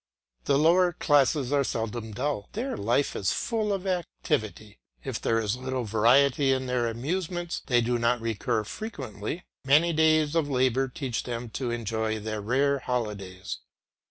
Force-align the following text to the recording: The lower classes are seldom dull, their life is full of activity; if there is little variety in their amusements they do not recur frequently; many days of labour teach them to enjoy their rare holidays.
The 0.45 0.57
lower 0.57 0.93
classes 0.93 1.53
are 1.53 1.63
seldom 1.63 2.11
dull, 2.11 2.49
their 2.53 2.75
life 2.75 3.15
is 3.15 3.31
full 3.33 3.71
of 3.71 3.85
activity; 3.85 4.79
if 5.03 5.21
there 5.21 5.37
is 5.39 5.57
little 5.57 5.83
variety 5.83 6.51
in 6.53 6.65
their 6.65 6.87
amusements 6.87 7.61
they 7.67 7.81
do 7.81 7.99
not 7.99 8.19
recur 8.19 8.63
frequently; 8.63 9.43
many 9.63 9.93
days 9.93 10.33
of 10.33 10.49
labour 10.49 10.87
teach 10.87 11.21
them 11.21 11.51
to 11.51 11.69
enjoy 11.69 12.19
their 12.19 12.41
rare 12.41 12.79
holidays. 12.79 13.59